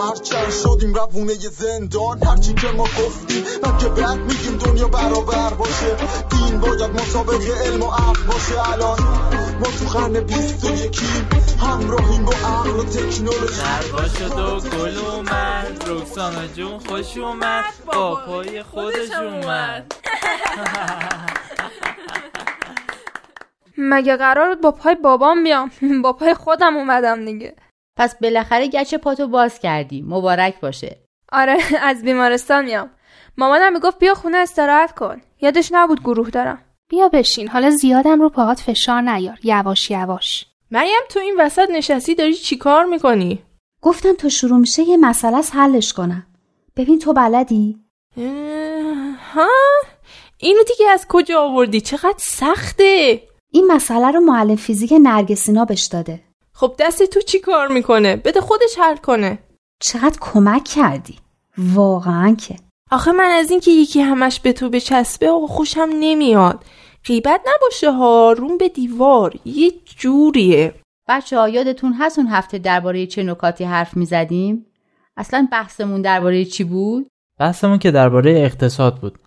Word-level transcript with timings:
هرچند 0.00 0.50
شدیم 0.50 0.94
روونه 0.94 1.34
زندان. 1.34 2.22
هرچی 2.22 2.54
که 2.54 2.66
ما 2.76 2.84
گفتیم 2.84 3.44
من 3.62 3.78
که 3.78 3.88
بعد 3.88 4.18
میگیم 4.18 4.56
دنیا 4.56 4.88
برابر 4.88 5.54
باشه. 5.54 5.96
دین 6.30 6.60
باید 6.60 6.90
مسابق 6.90 7.42
علم 7.64 7.82
و 7.82 7.90
عقل 7.90 8.22
باشه. 8.26 8.72
الان 8.72 8.98
ما 9.60 9.66
تو 9.66 9.98
قرن 9.98 10.20
بیست 10.20 10.64
و 10.64 10.70
یکیم. 10.70 11.28
همراهیم 11.60 12.24
با 12.24 12.32
عقل 12.32 12.70
و 12.70 12.84
تکنولوژی. 12.84 13.60
دربا 13.60 14.08
شد 14.08 14.38
و 14.38 14.60
گل 14.60 14.98
اومد. 14.98 15.84
رکسانا 15.86 16.46
جون 16.46 16.78
خوش 16.78 17.16
اومد. 17.16 17.64
با 17.86 18.14
پای 18.26 18.62
خودش 18.62 19.10
اومد. 19.10 19.94
مگه 23.92 24.16
قرار 24.16 24.48
بود 24.48 24.60
با 24.60 24.70
پای 24.70 24.94
بابام 24.94 25.44
بیام؟ 25.44 25.70
با 26.04 26.12
پای 26.12 26.34
خودم 26.34 26.76
اومدم 26.76 27.24
دیگه. 27.24 27.56
پس 28.00 28.14
بالاخره 28.14 28.68
گچ 28.68 28.94
پاتو 28.94 29.28
باز 29.28 29.58
کردی. 29.58 30.02
مبارک 30.02 30.60
باشه. 30.60 30.98
آره 31.32 31.56
از 31.82 32.02
بیمارستان 32.02 32.64
میام. 32.64 32.90
مامانم 33.38 33.72
می‌گفت 33.72 33.98
بیا 33.98 34.14
خونه 34.14 34.36
استراحت 34.36 34.94
کن. 34.94 35.20
یادش 35.40 35.68
نبود 35.72 36.00
گروه 36.00 36.30
دارم. 36.30 36.58
بیا 36.88 37.08
بشین. 37.08 37.48
حالا 37.48 37.70
زیادم 37.70 38.22
رو 38.22 38.28
پاهات 38.28 38.60
فشار 38.60 39.00
نیار. 39.00 39.38
یواش 39.42 39.90
یواش. 39.90 40.46
مریم 40.70 41.00
تو 41.08 41.20
این 41.20 41.34
وسط 41.38 41.70
نشستی 41.70 42.14
داری 42.14 42.34
چیکار 42.34 42.84
می‌کنی؟ 42.84 43.42
گفتم 43.82 44.12
تا 44.12 44.28
شروع 44.28 44.58
میشه 44.58 44.82
یه 44.82 44.96
مسئله 44.96 45.36
از 45.36 45.50
حلش 45.50 45.92
کنم. 45.92 46.26
ببین 46.76 46.98
تو 46.98 47.12
بلدی؟ 47.12 47.78
ها؟ 49.34 49.48
اینو 50.38 50.62
دیگه 50.62 50.90
از 50.90 51.06
کجا 51.08 51.40
آوردی؟ 51.40 51.80
چقدر 51.80 52.18
سخته؟ 52.18 53.22
این 53.52 53.66
مسئله 53.66 54.10
رو 54.10 54.20
معلم 54.20 54.56
فیزیک 54.56 54.94
نرگسینا 55.02 55.64
بهش 55.64 55.84
داده. 55.86 56.29
خب 56.60 56.74
دست 56.78 57.02
تو 57.02 57.20
چی 57.20 57.40
کار 57.40 57.68
می‌کنه؟ 57.68 58.16
بده 58.16 58.40
خودش 58.40 58.78
حل 58.78 58.96
کنه. 58.96 59.38
چقدر 59.82 60.18
کمک 60.20 60.64
کردی؟ 60.64 61.16
واقعا 61.58 62.34
که. 62.34 62.56
آخه 62.90 63.12
من 63.12 63.30
از 63.30 63.50
اینکه 63.50 63.70
یکی 63.70 64.00
همش 64.00 64.40
به 64.40 64.52
تو 64.52 64.70
بچسبه 64.70 65.30
آقا 65.30 65.46
خوشم 65.46 65.88
نمیاد. 66.00 66.64
غیبت 67.06 67.40
نباشه 67.56 67.90
ها 67.90 68.32
روم 68.38 68.58
به 68.58 68.68
دیوار 68.68 69.34
یه 69.44 69.72
جوریه. 69.98 70.74
بچه 71.08 71.38
ها 71.38 71.48
یادتون 71.48 71.92
هست 71.92 72.18
اون 72.18 72.28
هفته 72.28 72.58
درباره 72.58 73.06
چه 73.06 73.22
نکاتی 73.22 73.64
حرف 73.64 73.96
می‌زدیم؟ 73.96 74.66
اصلا 75.16 75.48
بحثمون 75.52 76.02
درباره 76.02 76.44
چی 76.44 76.64
بود؟ 76.64 77.06
بحثمون 77.38 77.78
که 77.78 77.90
درباره 77.90 78.32
اقتصاد 78.32 78.96
بود. 79.00 79.18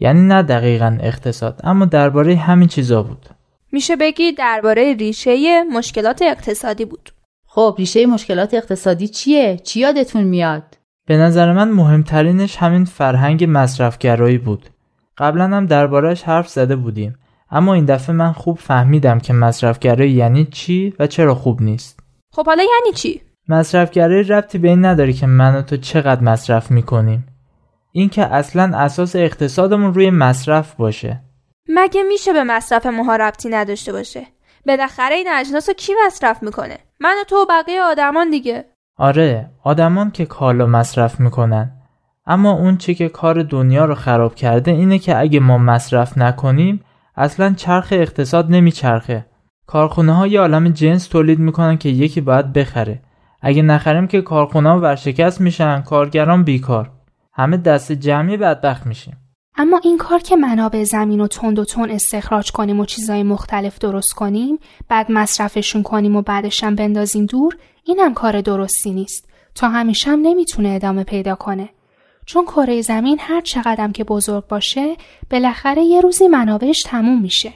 یعنی 0.00 0.20
نه 0.20 0.42
دقیقا 0.42 0.98
اقتصاد 1.00 1.60
اما 1.64 1.84
درباره 1.84 2.36
همین 2.36 2.68
چیزا 2.68 3.02
بود. 3.02 3.28
میشه 3.72 3.96
بگی 3.96 4.32
درباره 4.32 4.94
ریشه 4.94 5.62
مشکلات 5.62 6.22
اقتصادی 6.22 6.84
بود. 6.84 7.10
خب 7.46 7.74
ریشه 7.78 8.06
مشکلات 8.06 8.54
اقتصادی 8.54 9.08
چیه؟ 9.08 9.60
چی 9.64 9.80
یادتون 9.80 10.22
میاد؟ 10.22 10.62
به 11.06 11.16
نظر 11.16 11.52
من 11.52 11.70
مهمترینش 11.70 12.56
همین 12.56 12.84
فرهنگ 12.84 13.46
مصرفگرایی 13.48 14.38
بود. 14.38 14.68
قبلا 15.18 15.44
هم 15.44 15.66
دربارهش 15.66 16.22
حرف 16.22 16.48
زده 16.48 16.76
بودیم 16.76 17.18
اما 17.50 17.74
این 17.74 17.84
دفعه 17.84 18.16
من 18.16 18.32
خوب 18.32 18.58
فهمیدم 18.58 19.18
که 19.18 19.32
مصرفگرایی 19.32 20.12
یعنی 20.12 20.44
چی 20.44 20.94
و 20.98 21.06
چرا 21.06 21.34
خوب 21.34 21.62
نیست. 21.62 22.00
خب 22.32 22.46
حالا 22.46 22.62
یعنی 22.62 22.92
چی؟ 22.94 23.20
مصرفگرایی 23.48 24.22
ربطی 24.22 24.58
به 24.58 24.68
این 24.68 24.84
نداره 24.84 25.12
که 25.12 25.26
من 25.26 25.54
و 25.54 25.62
تو 25.62 25.76
چقدر 25.76 26.20
مصرف 26.20 26.70
می‌کنیم. 26.70 27.26
این 27.92 28.08
که 28.08 28.24
اصلا 28.24 28.78
اساس 28.78 29.16
اقتصادمون 29.16 29.94
روی 29.94 30.10
مصرف 30.10 30.74
باشه. 30.74 31.20
مگه 31.68 32.02
میشه 32.02 32.32
به 32.32 32.44
مصرف 32.44 32.86
ماها 32.86 33.16
ربطی 33.16 33.48
نداشته 33.48 33.92
باشه؟ 33.92 34.26
بالاخره 34.66 35.14
این 35.14 35.28
اجناس 35.32 35.68
رو 35.68 35.74
کی 35.74 35.92
مصرف 36.06 36.42
می‌کنه؟ 36.42 36.78
من 37.00 37.16
و 37.20 37.24
تو 37.24 37.36
و 37.36 37.46
بقیه 37.48 37.82
آدمان 37.82 38.30
دیگه. 38.30 38.64
آره 38.96 39.50
آدمان 39.64 40.10
که 40.10 40.26
کالا 40.26 40.66
مصرف 40.66 41.20
می‌کنن. 41.20 41.72
اما 42.26 42.52
اون 42.52 42.76
چی 42.76 42.94
که 42.94 43.08
کار 43.08 43.42
دنیا 43.42 43.84
رو 43.84 43.94
خراب 43.94 44.34
کرده 44.34 44.70
اینه 44.70 44.98
که 44.98 45.18
اگه 45.18 45.40
ما 45.40 45.58
مصرف 45.58 46.18
نکنیم 46.18 46.84
اصلا 47.16 47.54
چرخ 47.56 47.88
اقتصاد 47.90 48.50
نمیچرخه. 48.50 49.26
کارخونه 49.66 50.12
ها 50.12 50.26
یه 50.26 50.40
عالم 50.40 50.68
جنس 50.68 51.06
تولید 51.06 51.38
می‌کنن 51.38 51.78
که 51.78 51.88
یکی 51.88 52.20
باید 52.20 52.52
بخره. 52.52 53.02
اگه 53.40 53.62
نخریم 53.62 54.06
که 54.06 54.22
کارخونه 54.22 54.68
ها 54.68 54.80
ورشکست 54.80 55.40
میشن 55.40 55.80
کارگران 55.80 56.44
بیکار. 56.44 56.90
همه 57.32 57.56
دست 57.56 57.92
جمعی 57.92 58.36
بدبخت 58.36 58.86
میشیم. 58.86 59.16
اما 59.56 59.80
این 59.84 59.98
کار 59.98 60.18
که 60.18 60.36
منابع 60.36 60.84
زمین 60.84 61.20
و 61.20 61.26
تند 61.26 61.58
و 61.58 61.64
تون 61.64 61.90
استخراج 61.90 62.52
کنیم 62.52 62.80
و 62.80 62.84
چیزای 62.84 63.22
مختلف 63.22 63.78
درست 63.78 64.12
کنیم 64.14 64.58
بعد 64.88 65.12
مصرفشون 65.12 65.82
کنیم 65.82 66.16
و 66.16 66.22
بعدشم 66.22 66.74
بندازیم 66.74 67.26
دور 67.26 67.56
اینم 67.84 68.14
کار 68.14 68.40
درستی 68.40 68.90
نیست. 68.90 69.28
تا 69.54 69.68
همیشه 69.68 70.10
هم 70.10 70.20
نمی‌تونه 70.20 70.68
ادامه 70.68 71.04
پیدا 71.04 71.34
کنه. 71.34 71.68
چون 72.26 72.44
کره 72.44 72.82
زمین 72.82 73.18
هر 73.20 73.40
چقدرم 73.40 73.92
که 73.92 74.04
بزرگ 74.04 74.46
باشه 74.46 74.96
بالاخره 75.30 75.82
یه 75.82 76.00
روزی 76.00 76.28
منابعش 76.28 76.82
تموم 76.86 77.22
میشه. 77.22 77.52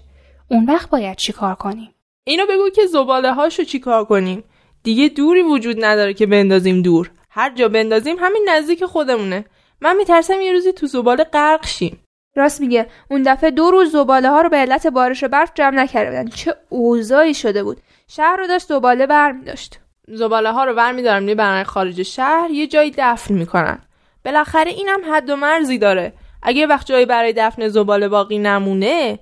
اون 0.50 0.64
وقت 0.64 0.90
باید 0.90 1.16
چیکار 1.16 1.54
کنیم؟ 1.54 1.90
اینو 2.24 2.46
بگو 2.46 2.70
که 2.70 2.86
زباله 2.86 3.32
هاشو 3.32 3.64
چیکار 3.64 4.04
کنیم؟ 4.04 4.44
دیگه 4.82 5.08
دوری 5.08 5.42
وجود 5.42 5.84
نداره 5.84 6.14
که 6.14 6.26
بندازیم 6.26 6.82
دور. 6.82 7.10
هر 7.30 7.54
جا 7.54 7.68
بندازیم 7.68 8.16
همین 8.20 8.48
نزدیک 8.48 8.84
خودمونه. 8.84 9.44
من 9.80 9.96
میترسم 9.96 10.40
یه 10.40 10.52
روزی 10.52 10.72
تو 10.72 10.86
زباله 10.86 11.24
غرق 11.24 11.66
شیم. 11.66 12.04
راست 12.36 12.60
میگه. 12.60 12.86
اون 13.10 13.22
دفعه 13.22 13.50
دو 13.50 13.70
روز 13.70 13.92
زباله 13.92 14.30
ها 14.30 14.40
رو 14.40 14.48
به 14.48 14.56
علت 14.56 14.86
بارش 14.86 15.24
و 15.24 15.28
برف 15.28 15.52
جمع 15.54 15.76
نکرده 15.76 16.10
بودن. 16.10 16.30
چه 16.30 16.54
اوضاعی 16.68 17.34
شده 17.34 17.64
بود. 17.64 17.80
شهر 18.08 18.36
رو 18.36 18.46
داشت 18.46 18.66
زباله 18.66 19.06
برمی 19.06 19.44
داشت 19.44 19.80
زباله 20.08 20.52
ها 20.52 20.64
رو 20.64 20.74
برمیدارن 20.74 21.22
می‌برن 21.22 21.62
خارج 21.62 22.02
شهر 22.02 22.50
یه 22.50 22.66
جایی 22.66 22.94
دفن 22.98 23.34
می‌کنن. 23.34 23.78
بالاخره 24.24 24.70
اینم 24.70 25.00
حد 25.12 25.30
و 25.30 25.36
مرزی 25.36 25.78
داره. 25.78 26.12
اگه 26.42 26.66
وقت 26.66 26.86
جایی 26.86 27.06
برای 27.06 27.32
دفن 27.36 27.68
زباله 27.68 28.08
باقی 28.08 28.38
نمونه 28.38 29.18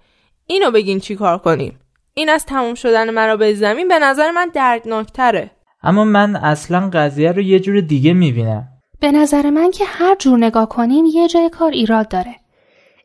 اینو 0.47 0.71
بگین 0.71 1.01
چی 1.01 1.17
کار 1.17 1.39
کنیم. 1.39 1.81
این 2.15 2.29
از 2.29 2.47
تموم 2.47 2.75
شدن 2.75 3.11
منابع 3.11 3.53
زمین 3.53 3.89
به 3.89 3.99
نظر 3.99 4.31
من 4.31 4.51
دردناکتره. 4.55 5.51
اما 5.83 6.05
من 6.05 6.37
اصلا 6.37 6.91
قضیه 6.93 7.33
رو 7.33 7.43
یه 7.43 7.61
جور 7.61 7.81
دیگه 7.81 8.13
می‌بینم. 8.13 8.69
به 9.01 9.13
نظر 9.13 9.51
من 9.51 9.71
که 9.71 9.85
هر 9.85 10.17
جور 10.17 10.39
نگاه 10.39 10.69
کنیم 10.69 11.05
یه 11.05 11.29
جای 11.29 11.49
کار 11.49 11.71
ایراد 11.71 12.09
داره. 12.09 12.37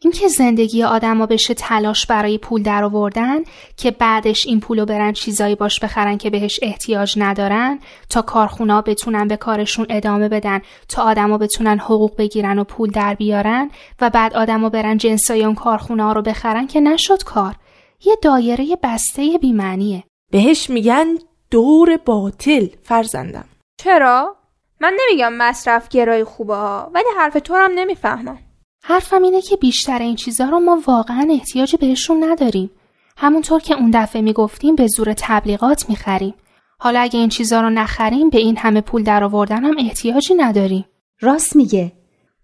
اینکه 0.02 0.28
زندگی 0.28 0.84
آدما 0.84 1.26
بشه 1.26 1.54
تلاش 1.54 2.06
برای 2.06 2.38
پول 2.38 2.64
درآوردن 2.64 3.38
که 3.78 3.92
بعدش 3.92 4.46
این 4.46 4.60
پولو 4.60 4.86
برن 4.86 5.14
چیزایی 5.14 5.56
باش 5.56 5.80
بخرن 5.80 6.18
که 6.18 6.30
بهش 6.30 6.60
احتیاج 6.62 7.14
ندارن 7.18 7.80
تا 8.10 8.22
کارخونا 8.22 8.82
بتونن 8.82 9.28
به 9.28 9.38
کارشون 9.38 9.86
ادامه 9.90 10.30
بدن 10.30 10.62
تا 10.88 11.04
آدما 11.04 11.38
بتونن 11.38 11.80
حقوق 11.80 12.16
بگیرن 12.18 12.60
و 12.60 12.64
پول 12.64 12.90
در 12.92 13.14
بیارن 13.14 13.72
و 14.02 14.10
بعد 14.10 14.34
آدما 14.34 14.70
برن 14.70 14.98
جنسای 14.98 15.46
اون 15.46 15.56
کارخونه 15.56 16.14
رو 16.14 16.22
بخرن 16.22 16.68
که 16.68 16.82
نشد 16.82 17.24
کار. 17.24 17.56
یه 18.06 18.16
دایره 18.22 18.78
بسته 18.84 19.38
بیمعنیه. 19.42 20.04
بهش 20.32 20.70
میگن 20.70 21.06
دور 21.52 21.98
باطل 21.98 22.68
فرزندم. 22.84 23.46
چرا؟ 23.80 24.39
من 24.82 24.98
نمیگم 25.02 25.34
مصرف 25.34 25.90
گرای 25.90 26.24
خوبه 26.24 26.56
ها 26.56 26.92
ولی 26.94 27.06
حرف 27.18 27.38
تو 27.44 27.56
هم 27.56 27.72
نمی‌فهمم 27.76 28.40
حرفم 28.84 29.22
اینه 29.24 29.42
که 29.42 29.56
بیشتر 29.56 30.00
این 30.00 30.16
چیزها 30.16 30.50
رو 30.50 30.60
ما 30.60 30.82
واقعا 30.88 31.28
احتیاجی 31.32 31.78
بهشون 31.78 32.24
نداریم. 32.24 32.72
همونطور 33.18 33.62
که 33.62 33.74
اون 33.74 33.92
دفعه 33.94 34.22
می‌گفتیم 34.22 34.76
به 34.76 34.88
زور 34.88 35.14
تبلیغات 35.18 35.90
می‌خریم. 35.90 36.34
حالا 36.80 37.00
اگه 37.00 37.20
این 37.20 37.30
چیزها 37.30 37.62
رو 37.62 37.70
نخریم 37.70 38.30
به 38.30 38.38
این 38.38 38.58
همه 38.58 38.82
پول 38.82 39.04
درآوردن 39.04 39.64
هم 39.64 39.76
احتیاجی 39.80 40.34
نداریم. 40.34 40.86
راست 41.22 41.56
میگه. 41.56 41.92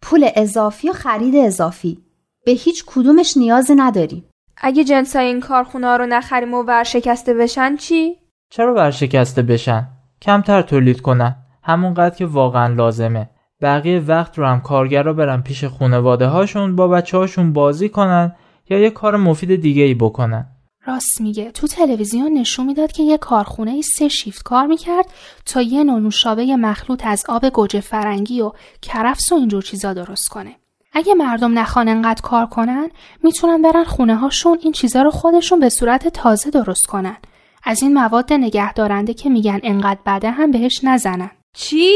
پول 0.01 0.29
اضافی 0.35 0.89
و 0.89 0.93
خرید 0.93 1.35
اضافی. 1.35 1.97
به 2.45 2.51
هیچ 2.51 2.83
کدومش 2.87 3.37
نیاز 3.37 3.71
نداریم. 3.75 4.29
اگه 4.57 4.83
جنسای 4.83 5.25
این 5.25 5.39
کارخونه 5.39 5.97
رو 5.97 6.05
نخریم 6.05 6.53
و 6.53 6.63
ورشکسته 6.63 7.33
بشن 7.33 7.75
چی؟ 7.75 8.15
چرا 8.49 8.73
ورشکسته 8.73 9.41
بشن؟ 9.41 9.87
کمتر 10.21 10.61
تولید 10.61 11.01
کنن. 11.01 11.44
همونقدر 11.65 12.15
که 12.15 12.25
واقعا 12.25 12.73
لازمه. 12.73 13.29
بقیه 13.61 13.99
وقت 13.99 14.39
رو 14.39 14.45
هم 14.45 14.61
کارگرا 14.61 15.13
برن 15.13 15.41
پیش 15.41 15.63
خونواده 15.63 16.27
هاشون 16.27 16.75
با 16.75 16.87
بچه 16.87 17.17
هاشون 17.17 17.53
بازی 17.53 17.89
کنن 17.89 18.35
یا 18.69 18.79
یه 18.79 18.89
کار 18.89 19.17
مفید 19.17 19.61
دیگه 19.61 19.83
ای 19.83 19.93
بکنن 19.93 20.45
راست 20.85 21.21
میگه 21.21 21.51
تو 21.51 21.67
تلویزیون 21.67 22.33
نشون 22.33 22.65
می‌داد 22.65 22.91
که 22.91 23.03
یه 23.03 23.17
کارخونه 23.17 23.71
ای 23.71 23.81
سه 23.81 24.07
شیفت 24.07 24.43
کار 24.43 24.65
می‌کرد 24.65 25.05
تا 25.45 25.61
یه 25.61 25.83
نوع 25.83 25.99
نوشابه 25.99 26.55
مخلوط 26.55 27.05
از 27.05 27.23
آب 27.29 27.49
گوجه 27.49 27.79
فرنگی 27.79 28.41
و 28.41 28.51
کرفس 28.81 29.31
و 29.31 29.35
اینجور 29.35 29.61
چیزا 29.61 29.93
درست 29.93 30.27
کنه 30.27 30.55
اگه 30.93 31.13
مردم 31.13 31.59
نخوان 31.59 31.87
انقدر 31.87 32.21
کار 32.21 32.45
کنن 32.45 32.89
می‌تونن 33.23 33.61
برن 33.61 33.83
خونه 33.83 34.15
هاشون 34.15 34.57
این 34.63 34.71
چیزا 34.71 35.01
رو 35.01 35.11
خودشون 35.11 35.59
به 35.59 35.69
صورت 35.69 36.07
تازه 36.07 36.49
درست 36.49 36.85
کنن. 36.85 37.17
از 37.63 37.81
این 37.81 37.93
مواد 37.93 38.33
نگه 38.33 38.73
دارنده 38.73 39.13
که 39.13 39.29
میگن 39.29 39.59
انقدر 39.63 39.99
بده 40.05 40.31
هم 40.31 40.51
بهش 40.51 40.83
نزنن. 40.83 41.31
چی؟ 41.55 41.93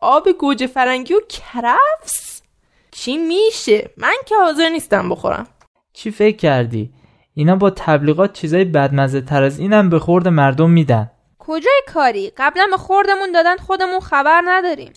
آب 0.00 0.28
گوجه 0.32 0.66
فرنگی 0.66 1.14
و 1.14 1.20
کرفس؟ 1.28 2.42
چی 2.90 3.16
میشه؟ 3.16 3.90
من 3.96 4.14
که 4.26 4.34
حاضر 4.36 4.68
نیستم 4.68 5.08
بخورم. 5.08 5.46
چی 5.92 6.10
فکر 6.10 6.36
کردی؟ 6.36 6.90
اینا 7.34 7.56
با 7.56 7.70
تبلیغات 7.70 8.32
چیزای 8.32 8.64
بدمزه 8.64 9.20
تر 9.20 9.42
از 9.42 9.58
اینم 9.58 9.90
به 9.90 9.98
خورد 9.98 10.28
مردم 10.28 10.70
میدن. 10.70 11.10
کجای 11.38 11.82
کاری؟ 11.94 12.32
قبلا 12.36 12.66
به 12.70 12.76
خوردمون 12.76 13.32
دادن 13.32 13.56
خودمون 13.56 14.00
خبر 14.00 14.42
نداریم. 14.44 14.92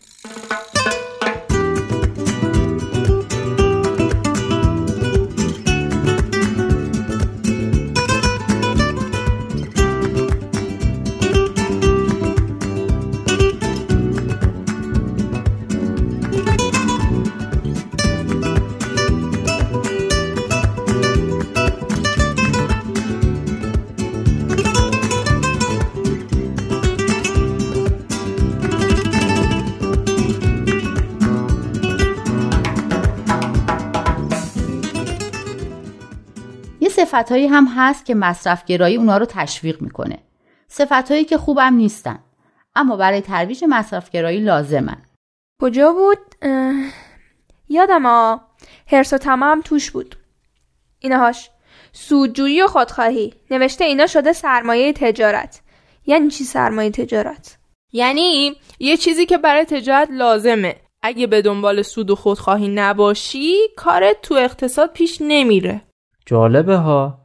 صفتهایی 37.14 37.48
هم 37.48 37.68
هست 37.76 38.06
که 38.06 38.16
مصرفگرایی 38.16 38.98
اونا 38.98 39.18
رو 39.18 39.26
تشویق 39.26 39.82
می‌کنه. 39.82 40.20
صفتهایی 40.68 41.26
که 41.26 41.38
خوبم 41.38 41.74
نیستن. 41.74 42.20
اما 42.76 42.96
برای 42.96 43.22
ترویج 43.22 43.64
مصرفگرایی 43.70 44.40
لازمن. 44.40 45.02
کجا 45.62 45.94
بود؟ 45.94 46.18
یادم 47.70 48.06
ها 48.06 48.42
هرس 48.88 49.14
و 49.14 49.18
تمام 49.18 49.62
توش 49.62 49.92
بود. 49.92 50.16
اینهاش 51.00 51.50
سودجویی 51.92 52.62
و 52.62 52.68
خودخواهی 52.68 53.34
نوشته 53.52 53.86
اینا 53.86 54.08
شده 54.08 54.34
سرمایه 54.34 54.94
تجارت 54.94 55.62
یعنی 56.06 56.30
چی 56.30 56.44
سرمایه 56.44 56.90
تجارت 56.90 57.58
یعنی 57.92 58.56
یه 58.80 58.98
چیزی 58.98 59.26
که 59.26 59.38
برای 59.38 59.66
تجارت 59.66 60.08
لازمه 60.12 60.76
اگه 61.02 61.28
به 61.28 61.42
دنبال 61.42 61.82
سود 61.82 62.10
و 62.10 62.16
خودخواهی 62.16 62.68
نباشی 62.68 63.56
کارت 63.76 64.22
تو 64.22 64.36
اقتصاد 64.36 64.94
پیش 64.94 65.18
نمیره 65.22 65.82
جالبه 66.26 66.76
ها. 66.76 67.20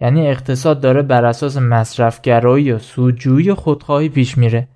یعنی 0.00 0.28
اقتصاد 0.28 0.80
داره 0.80 1.02
بر 1.02 1.24
اساس 1.24 1.56
مصرفگرایی 1.56 2.72
و 2.72 2.78
سودجویی 2.78 3.50
و 3.50 3.54
خودخواهی 3.54 4.08
پیش 4.08 4.38
میره. 4.38 4.68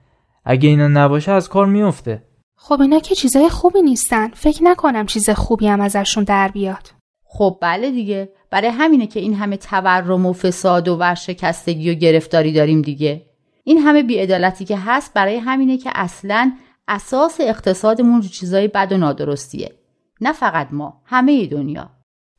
اگه 0.45 0.69
اینا 0.69 0.89
نباشه 0.89 1.33
از 1.33 1.49
کار 1.49 1.67
میفته. 1.67 2.23
خب 2.57 2.81
اینا 2.81 2.99
که 2.99 3.15
چیزای 3.15 3.49
خوبی 3.49 3.83
نیستن. 3.83 4.29
فکر 4.29 4.63
نکنم 4.63 5.07
چیز 5.07 5.31
خوبی 5.31 5.67
هم 5.67 5.81
ازشون 5.81 6.25
در 6.25 6.49
بیاد. 6.49 6.91
خب 7.25 7.59
بله 7.61 7.91
دیگه. 7.91 8.29
برای 8.51 8.69
همینه 8.69 9.07
که 9.07 9.21
این 9.21 9.35
همه 9.35 9.57
تورم 9.57 10.27
و 10.27 10.33
فساد 10.33 10.89
و 10.89 10.97
ورشکستگی 10.97 11.91
و 11.91 11.95
گرفتاری 11.95 12.53
داریم 12.53 12.83
دیگه. 12.83 13.27
این 13.65 13.79
همه 13.79 14.03
بیعدالتی 14.03 14.65
که 14.65 14.79
هست 14.79 15.15
برای 15.15 15.37
همینه 15.37 15.79
که 15.79 15.91
اصلا 15.95 16.53
اساس 16.89 17.37
اقتصادمون 17.41 18.23
رو 18.23 18.29
چیزای 18.29 18.69
بد 18.69 18.93
و 18.93 18.97
نادرستیه. 18.97 19.73
نه 20.21 20.33
فقط 20.33 20.69
ما 20.73 21.03
همه 21.05 21.47
دنیا. 21.47 21.91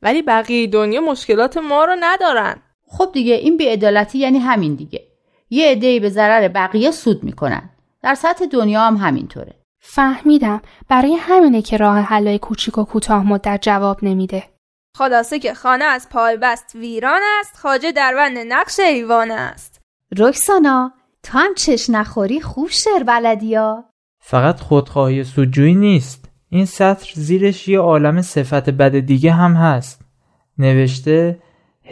ولی 0.02 0.22
بقیه 0.22 0.66
دنیا 0.66 1.00
مشکلات 1.00 1.56
ما 1.56 1.84
رو 1.84 1.96
ندارن. 2.00 2.62
خب 2.86 3.10
دیگه 3.12 3.34
این 3.34 3.56
بیعدالتی 3.56 4.18
یعنی 4.18 4.38
همین 4.38 4.74
دیگه. 4.74 5.06
یه 5.50 5.70
عده‌ای 5.70 6.00
به 6.00 6.08
ضرر 6.08 6.48
بقیه 6.48 6.90
سود 6.90 7.24
می‌کنن. 7.24 7.70
در 8.02 8.14
سطح 8.14 8.46
دنیا 8.46 8.80
هم 8.80 8.96
همینطوره. 8.96 9.54
فهمیدم. 9.80 10.62
برای 10.88 11.14
همینه 11.14 11.62
که 11.62 11.76
راه 11.76 11.98
حلای 11.98 12.38
کوچیک 12.38 12.78
و 12.78 12.84
کوتاه 12.84 13.26
مدت 13.26 13.58
جواب 13.62 14.04
نمیده. 14.04 14.44
خلاصه 14.96 15.38
که 15.38 15.54
خانه 15.54 15.84
از 15.84 16.08
پای 16.08 16.36
بست 16.36 16.74
ویران 16.74 17.20
است 17.40 17.56
خاجه 17.56 17.92
در 17.92 18.14
بند 18.14 18.38
نقش 18.38 18.80
ایوان 18.80 19.30
است. 19.30 19.80
رکسانا 20.18 20.92
تو 21.22 21.38
هم 21.38 21.54
چش 21.54 21.90
نخوری 21.90 22.40
خوب 22.40 22.68
شعر 22.68 23.02
بلدیا 23.02 23.84
فقط 24.22 24.60
خودخواهی 24.60 25.24
سودجویی 25.24 25.74
نیست. 25.74 26.29
این 26.50 26.64
سطر 26.64 27.12
زیرش 27.14 27.68
یه 27.68 27.78
عالم 27.78 28.22
صفت 28.22 28.70
بد 28.70 28.98
دیگه 28.98 29.32
هم 29.32 29.54
هست. 29.54 30.00
نوشته 30.58 31.38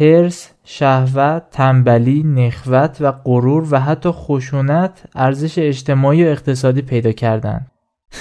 هرس، 0.01 0.51
شهوت، 0.65 1.51
تنبلی، 1.51 2.23
نخوت 2.23 2.97
و 3.01 3.13
غرور 3.13 3.69
و 3.71 3.81
حتی 3.81 4.11
خشونت 4.13 5.03
ارزش 5.15 5.59
اجتماعی 5.59 6.25
و 6.25 6.29
اقتصادی 6.29 6.83
پیدا 6.83 7.13
کردن. 7.13 7.67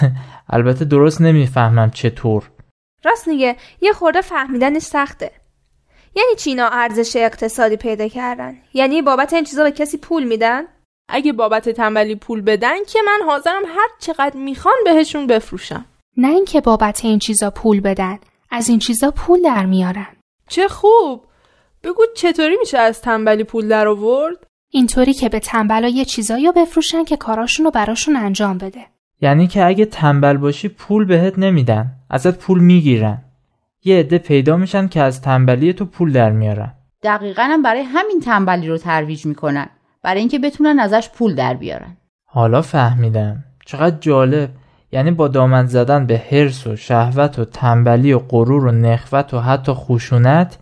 البته 0.50 0.86
درست 0.86 1.22
نمی‌فهمم 1.22 1.92
چطور. 1.92 2.50
راست 3.06 3.28
میگه 3.28 3.56
یه 3.82 3.94
خورده 3.94 4.22
فهمیدنش 4.22 4.82
سخته. 4.82 5.32
یعنی 6.16 6.36
چی 6.38 6.50
اینا 6.50 6.70
ارزش 6.72 7.16
اقتصادی 7.16 7.78
پیدا 7.78 8.08
کردن؟ 8.08 8.56
یعنی 8.74 9.02
بابت 9.02 9.34
این 9.34 9.44
چیزا 9.44 9.64
به 9.64 9.72
کسی 9.72 9.98
پول 9.98 10.24
میدن؟ 10.24 10.64
اگه 11.10 11.34
بابت 11.34 11.70
تنبلی 11.70 12.16
پول 12.16 12.42
بدن 12.42 12.84
که 12.88 13.00
من 13.06 13.28
حاضرم 13.28 13.64
هر 13.66 13.88
چقدر 14.00 14.38
می‌خوان 14.38 14.76
بهشون 14.86 15.28
بفروشم. 15.28 15.86
نه 16.18 16.28
اینکه 16.28 16.62
بابت 16.62 17.06
این 17.06 17.20
چیزا 17.20 17.50
پول 17.50 17.80
بدن 17.80 18.18
از 18.52 18.70
این 18.70 18.80
چیزا 18.80 19.12
پول 19.12 19.42
در 19.42 19.66
میارن. 19.66 20.08
چه 20.48 20.68
خوب! 20.68 21.26
بگو 21.84 22.04
چطوری 22.16 22.58
میشه 22.60 22.78
از 22.78 23.02
تنبلی 23.02 23.44
پول 23.44 23.68
در 23.68 23.88
آورد؟ 23.88 24.36
اینطوری 24.70 25.14
که 25.14 25.30
به 25.30 25.40
تنبلا 25.40 25.88
یه 25.88 26.06
چیزایی 26.06 26.46
رو 26.46 26.52
بفروشن 26.52 27.04
که 27.04 27.18
کاراشون 27.18 27.66
رو 27.66 27.72
براشون 27.72 28.16
انجام 28.16 28.58
بده. 28.58 28.86
یعنی 29.22 29.48
که 29.48 29.66
اگه 29.66 29.86
تنبل 29.86 30.38
باشی 30.38 30.68
پول 30.68 31.06
بهت 31.06 31.40
نمیدن 31.40 31.92
ازت 32.10 32.38
پول 32.38 32.60
می‌گیرن. 32.60 33.24
یه 33.84 34.00
عده 34.00 34.18
پیدا 34.18 34.58
میشن 34.58 34.88
که 34.88 35.02
از 35.02 35.22
تنبلی 35.22 35.74
تو 35.74 35.86
پول 35.86 36.14
در 36.14 36.32
میارن. 36.32 36.74
دقیقا 37.04 37.42
هم 37.44 37.62
برای 37.62 37.82
همین 37.82 38.20
تنبلی 38.20 38.68
رو 38.68 38.78
ترویج 38.78 39.26
می‌کنن. 39.26 39.70
برای 40.04 40.20
اینکه 40.20 40.40
بتونن 40.40 40.80
ازش 40.80 41.10
پول 41.10 41.36
در 41.36 41.54
بیارن. 41.54 41.98
حالا 42.26 42.62
فهمیدم. 42.62 43.44
چقدر 43.66 43.98
جالب. 43.98 44.50
یعنی 44.92 45.12
با 45.12 45.28
دامن 45.28 45.66
زدن 45.66 46.06
به 46.06 46.18
حرس 46.18 46.68
و 46.68 46.76
شهوت 46.76 47.40
و 47.40 47.46
تنبلی 47.46 48.14
و 48.14 48.20
غرور 48.20 48.66
و 48.66 48.72
نخوت 48.72 49.34
و 49.34 49.40
حتی 49.40 49.72
خشونت 49.76 50.58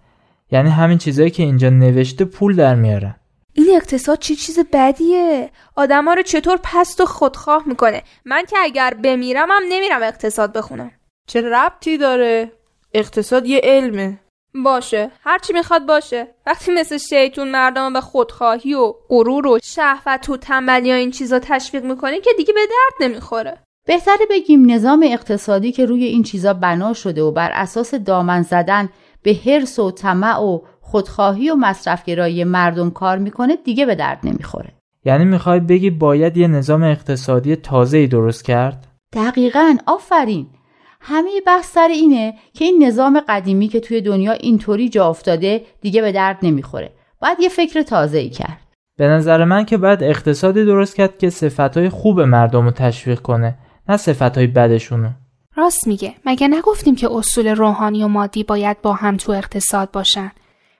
یعنی 0.51 0.69
همین 0.69 0.97
چیزایی 0.97 1.29
که 1.29 1.43
اینجا 1.43 1.69
نوشته 1.69 2.25
پول 2.25 2.55
در 2.55 2.75
میارن 2.75 3.15
این 3.53 3.75
اقتصاد 3.75 4.19
چه 4.19 4.35
چیز 4.35 4.59
بدیه؟ 4.73 5.49
آدما 5.75 6.13
رو 6.13 6.21
چطور 6.21 6.59
پست 6.63 7.01
و 7.01 7.05
خودخواه 7.05 7.63
می‌کنه؟ 7.67 8.03
من 8.25 8.43
که 8.49 8.57
اگر 8.59 8.93
بمیرم 9.03 9.51
هم 9.51 9.61
نمیرم 9.69 10.03
اقتصاد 10.03 10.53
بخونم. 10.53 10.91
چه 11.27 11.41
ربطی 11.41 11.97
داره؟ 11.97 12.51
اقتصاد 12.93 13.45
یه 13.45 13.61
علمه. 13.63 14.19
باشه. 14.63 15.11
هرچی 15.23 15.53
می‌خواد 15.53 15.85
باشه. 15.85 16.27
وقتی 16.45 16.71
مثل 16.71 16.97
شیطون 16.97 17.51
مردم 17.51 17.93
به 17.93 18.01
خودخواهی 18.01 18.73
و 18.73 18.93
غرور 19.09 19.47
و 19.47 19.59
شهوت 19.63 20.29
و 20.29 20.37
تنبلی 20.37 20.91
و 20.91 20.95
این 20.95 21.11
چیزا 21.11 21.39
تشویق 21.39 21.83
می‌کنه 21.83 22.19
که 22.21 22.29
دیگه 22.37 22.53
به 22.53 22.59
درد 22.59 23.09
نمی‌خوره. 23.09 23.57
بهتره 23.87 24.25
بگیم 24.29 24.71
نظام 24.71 25.05
اقتصادی 25.05 25.71
که 25.71 25.85
روی 25.85 26.03
این 26.03 26.23
چیزا 26.23 26.53
بنا 26.53 26.93
شده 26.93 27.23
و 27.23 27.31
بر 27.31 27.51
اساس 27.53 27.95
دامن 27.95 28.41
زدن 28.41 28.89
به 29.23 29.33
حرس 29.45 29.79
و 29.79 29.91
طمع 29.91 30.39
و 30.39 30.59
خودخواهی 30.81 31.49
و 31.49 31.55
مصرفگرایی 31.55 32.43
مردم 32.43 32.89
کار 32.89 33.17
می‌کنه 33.17 33.55
دیگه 33.55 33.85
به 33.85 33.95
درد 33.95 34.19
نمی‌خوره. 34.23 34.73
یعنی 35.05 35.25
می‌خوای 35.25 35.59
بگی 35.59 35.89
باید 35.89 36.37
یه 36.37 36.47
نظام 36.47 36.83
اقتصادی 36.83 37.55
تازه 37.55 38.07
درست 38.07 38.45
کرد؟ 38.45 38.87
دقیقا 39.13 39.75
آفرین! 39.87 40.47
همه 41.01 41.29
بحث 41.47 41.71
سر 41.71 41.87
اینه 41.87 42.33
که 42.53 42.65
این 42.65 42.83
نظام 42.83 43.21
قدیمی 43.29 43.67
که 43.67 43.79
توی 43.79 44.01
دنیا 44.01 44.31
اینطوری 44.31 44.89
جا 44.89 45.09
افتاده 45.09 45.61
دیگه 45.81 46.01
به 46.01 46.11
درد 46.11 46.37
نمی‌خوره. 46.43 46.91
باید 47.21 47.37
یه 47.39 47.49
فکر 47.49 47.81
تازه 47.81 48.17
ای 48.17 48.29
کرد. 48.29 48.59
به 48.97 49.07
نظر 49.07 49.43
من 49.43 49.65
که 49.65 49.77
باید 49.77 50.03
اقتصادی 50.03 50.65
درست 50.65 50.95
کرد 50.95 51.17
که 51.17 51.29
صفتهای 51.29 51.89
خوب 51.89 52.21
مردم 52.21 52.65
رو 52.65 52.71
تشویق 52.71 53.19
کنه. 53.19 53.57
نه 53.89 53.97
صفتهای 53.97 54.47
بدشونو 54.47 55.09
راست 55.55 55.87
میگه. 55.87 56.13
مگه 56.25 56.47
نگفتیم 56.47 56.95
که 56.95 57.11
اصول 57.11 57.47
روحانی 57.47 58.03
و 58.03 58.07
مادی 58.07 58.43
باید 58.43 58.81
با 58.81 58.93
هم 58.93 59.17
تو 59.17 59.31
اقتصاد 59.31 59.91
باشن؟ 59.91 60.31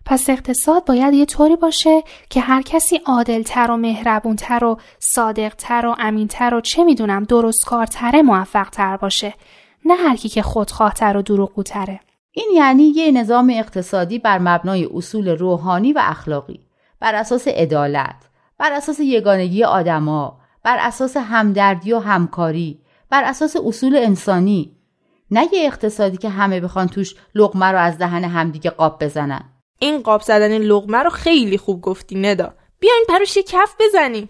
پس 0.06 0.30
اقتصاد 0.30 0.86
باید 0.86 1.14
یه 1.14 1.26
طوری 1.26 1.56
باشه 1.56 2.04
که 2.30 2.42
هر 2.42 2.62
کسی 2.62 3.02
عادلتر 3.06 3.72
و 3.72 3.78
مهربونتر 3.78 4.66
و 4.66 4.78
صادقتر 5.00 5.86
و 5.86 5.96
امینتر 6.00 6.54
و 6.54 6.62
چه 6.62 6.84
می‌دونم 6.84 7.24
درست 7.24 7.66
کارتره 7.66 8.22
موفقتر 8.22 8.98
باشه. 8.98 9.34
نه 9.86 9.96
هر 9.96 10.16
کی 10.16 10.30
که 10.30 10.42
خودخواهتر 10.42 11.18
و 11.18 11.22
دروغگوتره. 11.22 12.00
این 12.32 12.50
یعنی 12.56 12.84
یه 12.84 13.12
نظام 13.12 13.52
اقتصادی 13.54 14.20
بر 14.20 14.40
مبنای 14.40 14.90
اصول 14.94 15.28
روحانی 15.28 15.94
و 15.94 16.00
اخلاقی 16.04 16.60
بر 17.00 17.16
اساس 17.16 17.48
عدالت 17.48 18.16
بر 18.58 18.72
اساس 18.72 19.00
یگانگی 19.00 19.64
آدما 19.64 20.40
بر 20.64 20.78
اساس 20.80 21.18
همدردی 21.18 21.94
و 21.94 22.00
همکاری 22.00 22.80
بر 23.10 23.24
اساس 23.24 23.56
اصول 23.56 23.96
انسانی. 23.96 24.76
نه 25.32 25.48
یه 25.54 25.66
اقتصادی 25.66 26.18
که 26.18 26.30
همه 26.30 26.60
بخوان 26.60 26.88
توش 26.88 27.16
لقمه 27.36 27.66
رو 27.66 27.80
از 27.80 27.98
دهن 27.98 28.24
همدیگه 28.24 28.70
قاب 28.70 29.04
بزنن. 29.04 29.44
این 29.80 30.02
قاب 30.02 30.22
زدن 30.22 30.58
لغمه 30.58 30.98
رو 30.98 31.10
خیلی 31.10 31.58
خوب 31.58 31.82
گفتی 31.82 32.16
ندا. 32.16 32.54
بیاین 32.80 33.06
پروش 33.10 33.38
یه 33.38 33.44
کف 33.44 33.76
بزنیم. 33.80 34.30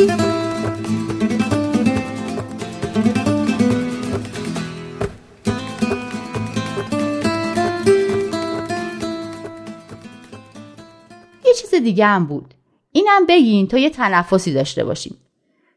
یه 0.00 0.06
چیز 11.56 11.74
دیگه 11.74 12.06
هم 12.06 12.26
بود. 12.26 12.54
اینم 12.92 13.26
بگین 13.28 13.66
تا 13.66 13.78
یه 13.78 13.90
تنفسی 13.90 14.52
داشته 14.52 14.84
باشیم. 14.84 15.16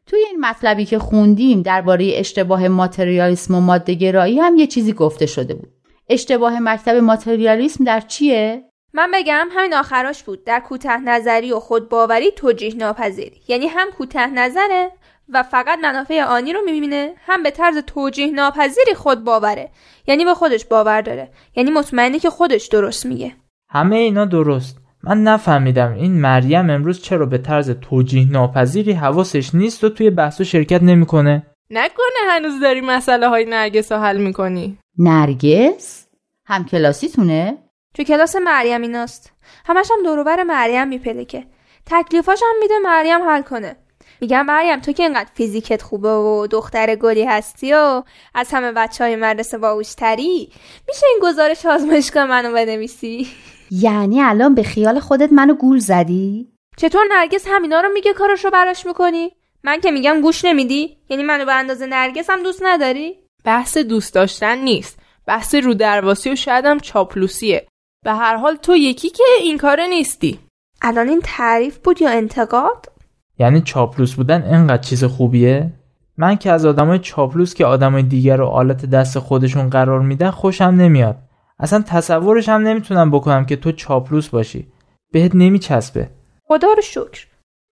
توی 0.06 0.18
این 0.18 0.40
مطلبی 0.40 0.84
که 0.84 0.98
خوندیم 0.98 1.62
درباره 1.62 2.12
اشتباه 2.14 2.68
ماتریالیسم 2.68 3.54
و 3.54 3.60
مادهگرایی 3.60 4.38
هم 4.38 4.56
یه 4.56 4.66
چیزی 4.66 4.92
گفته 4.92 5.26
شده 5.26 5.54
بود. 5.54 5.72
اشتباه 6.08 6.60
مکتب 6.60 6.94
ماتریالیسم 6.94 7.84
در 7.84 8.00
چیه؟ 8.00 8.64
من 8.96 9.10
بگم 9.14 9.48
همین 9.50 9.74
آخراش 9.74 10.22
بود. 10.22 10.44
در 10.44 10.60
کوته 10.60 10.98
نظری 10.98 11.52
و 11.52 11.60
خودباوری 11.60 12.30
توجیه 12.30 12.74
ناپذیری 12.74 13.40
یعنی 13.48 13.66
هم 13.66 13.90
کوته 13.90 14.26
نظره 14.26 14.90
و 15.28 15.42
فقط 15.42 15.78
منافع 15.78 16.24
آنی 16.24 16.52
رو 16.52 16.60
می‌بینه 16.64 17.14
هم 17.26 17.42
به 17.42 17.50
طرز 17.50 17.78
توجیه 17.78 18.30
ناپذیری 18.30 18.94
خود 18.94 19.24
باوره. 19.24 19.70
یعنی 20.06 20.24
به 20.24 20.34
خودش 20.34 20.64
باور 20.64 21.00
داره. 21.00 21.30
یعنی 21.56 21.70
مطمئنه 21.70 22.18
که 22.18 22.30
خودش 22.30 22.66
درست 22.66 23.06
میگه. 23.06 23.32
همه 23.70 23.96
اینا 23.96 24.24
درست. 24.24 24.78
من 25.02 25.22
نفهمیدم 25.22 25.92
این 25.92 26.20
مریم 26.20 26.70
امروز 26.70 27.02
چرا 27.02 27.26
به 27.26 27.38
طرز 27.38 27.70
توجیه 27.70 28.32
ناپذیری 28.32 28.92
حواسش 28.92 29.54
نیست 29.54 29.84
و 29.84 29.88
توی 29.88 30.10
بحث 30.10 30.40
شرکت 30.40 30.82
نمی‌کنه؟ 30.82 31.46
نکنه 31.70 32.30
هنوز 32.30 32.60
داری 32.60 32.80
مسئله 32.80 33.28
های 33.28 33.44
نرگس 33.44 33.92
رو 33.92 33.98
حل 33.98 34.16
می‌کنی. 34.16 34.78
نرگس؟ 34.98 36.06
هم 36.46 36.64
کلاسیتونه؟ 36.64 37.63
تو 37.94 38.04
کلاس 38.04 38.36
مریم 38.36 38.82
ایناست. 38.82 39.32
همش 39.66 39.90
هم 39.90 40.02
دوروبر 40.02 40.42
مریم 40.42 40.88
میپلکه. 40.88 41.44
تکلیفاش 41.86 42.42
هم 42.42 42.60
میده 42.60 42.78
مریم 42.78 43.22
حل 43.22 43.42
کنه. 43.42 43.76
میگم 44.20 44.46
مریم 44.46 44.80
تو 44.80 44.92
که 44.92 45.02
اینقدر 45.02 45.30
فیزیکت 45.34 45.82
خوبه 45.82 46.14
و 46.14 46.46
دختر 46.46 46.96
گلی 46.96 47.24
هستی 47.24 47.72
و 47.72 48.02
از 48.34 48.50
همه 48.52 48.72
بچه 48.72 49.04
های 49.04 49.16
مدرسه 49.16 49.58
باوشتری 49.58 50.52
میشه 50.88 51.06
این 51.06 51.18
گزارش 51.22 51.66
آزمایشگاه 51.66 52.24
منو 52.24 52.52
بنویسی؟ 52.52 53.28
یعنی 53.70 54.22
الان 54.22 54.54
به 54.54 54.62
خیال 54.62 55.00
خودت 55.00 55.32
منو 55.32 55.54
گول 55.54 55.78
زدی؟ 55.78 56.48
چطور 56.76 57.04
نرگس 57.10 57.46
همینا 57.48 57.80
رو 57.80 57.88
میگه 57.88 58.12
کارش 58.12 58.44
رو 58.44 58.50
براش 58.50 58.86
می‌کنی؟ 58.86 59.32
من 59.64 59.80
که 59.80 59.90
میگم 59.90 60.20
گوش 60.20 60.44
نمیدی؟ 60.44 60.96
یعنی 61.08 61.22
منو 61.22 61.44
به 61.44 61.54
اندازه 61.54 61.86
نرگس 61.86 62.30
هم 62.30 62.42
دوست 62.42 62.60
نداری؟ 62.62 63.18
بحث 63.44 63.78
دوست 63.78 64.14
داشتن 64.14 64.58
نیست. 64.58 64.98
بحث 65.26 65.54
رو 65.54 65.74
درواسی 65.74 66.30
و 66.30 66.36
شاید 66.36 66.64
هم 66.64 66.80
چاپلوسیه. 66.80 67.66
به 68.04 68.12
هر 68.12 68.36
حال 68.36 68.56
تو 68.56 68.76
یکی 68.76 69.10
که 69.10 69.22
این 69.40 69.58
کاره 69.58 69.86
نیستی. 69.86 70.38
الان 70.82 71.08
این 71.08 71.20
تعریف 71.24 71.78
بود 71.78 72.02
یا 72.02 72.10
انتقاد؟ 72.10 72.92
یعنی 73.38 73.60
چاپلوس 73.60 74.14
بودن 74.14 74.42
اینقدر 74.42 74.82
چیز 74.82 75.04
خوبیه؟ 75.04 75.72
من 76.16 76.36
که 76.36 76.52
از 76.52 76.66
آدمای 76.66 76.98
چاپلوس 76.98 77.54
که 77.54 77.66
آدمای 77.66 78.02
دیگر 78.02 78.36
رو 78.36 78.46
آلت 78.46 78.86
دست 78.86 79.18
خودشون 79.18 79.70
قرار 79.70 80.00
میدن 80.00 80.30
خوشم 80.30 80.64
نمیاد. 80.64 81.16
اصلا 81.58 81.82
تصورش 81.86 82.48
هم 82.48 82.62
نمی‌تونم 82.62 83.10
بکنم 83.10 83.46
که 83.46 83.56
تو 83.56 83.72
چاپلوس 83.72 84.28
باشی. 84.28 84.66
بهت 85.12 85.34
نمیچسبه. 85.34 86.10
خدا 86.44 86.68
رو 86.72 86.82
شکر. 86.82 87.26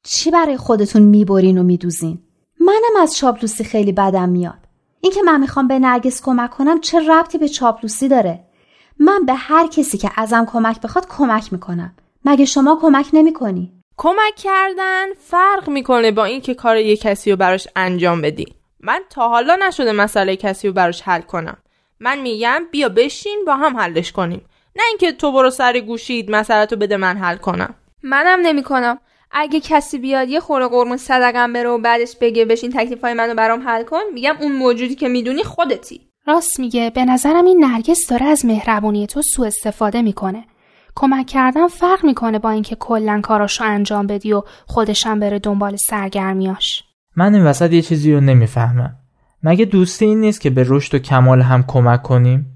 چی 0.05 0.31
برای 0.31 0.57
خودتون 0.57 1.03
می‌برین 1.03 1.59
و 1.59 1.62
میدوزین؟ 1.62 2.19
منم 2.61 3.03
از 3.03 3.17
چاپلوسی 3.17 3.65
خیلی 3.65 3.93
بدم 3.93 4.29
میاد. 4.29 4.59
اینکه 5.01 5.23
من 5.23 5.41
می‌خوام 5.41 5.69
به 5.69 5.79
نرگس 5.79 6.23
کمک 6.23 6.51
کنم 6.51 6.81
چه 6.81 6.99
ربطی 7.09 7.39
به 7.39 7.49
چاپلوسی 7.49 8.09
داره؟ 8.09 8.45
من 8.99 9.27
به 9.27 9.35
هر 9.35 9.67
کسی 9.67 9.99
که 9.99 10.11
ازم 10.17 10.47
کمک 10.53 10.81
بخواد 10.81 11.07
کمک 11.09 11.53
می‌کنم. 11.53 11.95
مگه 12.25 12.45
شما 12.45 12.79
کمک 12.83 13.07
نمی‌کنی؟ 13.13 13.73
کمک 13.97 14.37
کردن 14.37 15.07
فرق 15.19 15.69
می‌کنه 15.69 16.11
با 16.11 16.25
اینکه 16.25 16.55
کار 16.55 16.77
یه 16.77 16.97
کسی 16.97 17.31
رو 17.31 17.37
براش 17.37 17.69
انجام 17.77 18.21
بدی. 18.21 18.47
من 18.81 19.01
تا 19.11 19.29
حالا 19.29 19.57
نشده 19.57 19.93
مسئله 19.93 20.37
کسی 20.37 20.69
رو 20.69 20.75
براش 20.75 21.03
حل 21.03 21.21
کنم. 21.21 21.57
من 22.01 22.21
میگم 22.21 22.63
بیا 22.71 22.89
بشین 22.89 23.43
با 23.47 23.57
هم 23.57 23.77
حلش 23.77 24.13
کنیم. 24.13 24.45
نه 24.77 24.83
اینکه 24.89 25.13
تو 25.13 25.33
برو 25.33 25.51
سر 25.51 25.81
گوشید 25.81 26.31
مسئله 26.31 26.67
تو 26.67 26.77
بده 26.77 26.97
من 26.97 27.17
حل 27.17 27.37
کنم. 27.37 27.75
منم 28.03 28.41
نمی‌کنم. 28.41 28.99
اگه 29.31 29.61
کسی 29.61 29.99
بیاد 29.99 30.29
یه 30.29 30.41
خوره 30.41 30.69
قرمون 30.69 30.97
صدقم 30.97 31.53
بره 31.53 31.69
و 31.69 31.79
بعدش 31.79 32.17
بگه 32.21 32.45
بشین 32.45 32.71
تکلیفای 32.71 33.15
منو 33.15 33.35
برام 33.35 33.69
حل 33.69 33.83
کن 33.83 34.01
میگم 34.15 34.37
اون 34.41 34.53
موجودی 34.53 34.95
که 34.95 35.09
می‌دونی 35.09 35.45
خودتی. 35.45 36.09
راست 36.26 36.61
میگه 36.61 36.91
به 36.95 37.05
نظرم 37.05 37.45
این 37.45 37.64
نرگس 37.64 38.07
داره 38.11 38.26
از 38.26 38.45
مهربونی 38.45 39.07
تو 39.07 39.23
سوء 39.23 39.47
استفاده 39.47 40.02
می‌کنه. 40.02 40.45
کمک 40.95 41.26
کردن 41.26 41.69
فرق 41.69 42.05
می‌کنه 42.05 42.38
با 42.38 42.50
اینکه 42.50 42.76
کلا 42.76 43.21
کاراشو 43.23 43.64
انجام 43.64 44.07
بدی 44.07 44.33
و 44.33 44.43
خودشم 44.67 45.19
بره 45.19 45.38
دنبال 45.38 45.76
سرگرمیاش 45.76 46.85
من 47.17 47.35
این 47.35 47.45
وسط 47.45 47.73
یه 47.73 47.83
چیزی 47.83 48.12
رو 48.12 48.21
نمی‌فهمم. 48.21 48.97
مگه 49.43 49.64
دوستی 49.64 50.05
این 50.05 50.21
نیست 50.21 50.41
که 50.41 50.50
به 50.50 50.64
رشد 50.69 50.95
و 50.95 50.99
کمال 50.99 51.41
هم 51.41 51.64
کمک 51.69 52.02
کنیم؟ 52.02 52.47